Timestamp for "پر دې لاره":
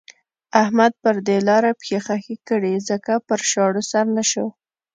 1.03-1.71